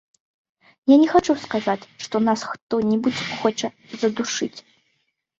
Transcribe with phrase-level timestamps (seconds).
[0.91, 3.67] Я не хачу сказаць, што нас хто-небудзь хоча
[4.05, 4.59] задушыць.